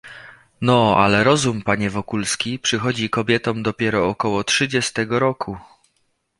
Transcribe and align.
"No, 0.61 0.97
ale 0.97 1.23
rozum, 1.23 1.61
panie 1.61 1.89
Wokulski, 1.89 2.59
przychodzi 2.59 3.09
kobietom 3.09 3.63
dopiero 3.63 4.07
około 4.07 4.43
trzydziestego 4.43 5.19
roku..." 5.19 5.57